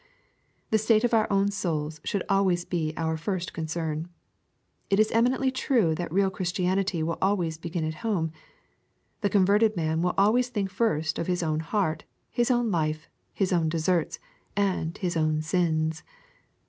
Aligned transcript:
The 0.71 0.79
state 0.79 1.03
of 1.03 1.13
our 1.13 1.31
own 1.31 1.51
souls 1.51 2.01
should 2.03 2.23
always 2.27 2.65
be 2.65 2.91
our 2.97 3.17
first 3.17 3.53
concern. 3.53 4.07
It 4.89 4.99
is 4.99 5.11
eminently 5.11 5.51
true 5.51 5.93
that 5.93 6.11
real 6.11 6.31
Christianity 6.31 7.03
will 7.03 7.19
always 7.21 7.59
begin 7.59 7.83
at 7.83 7.93
home. 8.01 8.31
The 9.21 9.29
converted 9.29 9.75
man 9.77 10.01
will 10.01 10.15
always 10.17 10.49
think 10.49 10.71
first 10.71 11.19
of 11.19 11.27
his 11.27 11.43
own 11.43 11.59
heart, 11.59 12.05
his 12.31 12.49
own 12.49 12.71
life, 12.71 13.07
his 13.31 13.53
own 13.53 13.69
deserts, 13.69 14.17
and 14.57 14.97
his 14.97 15.15
own 15.15 15.43
sins. 15.43 16.01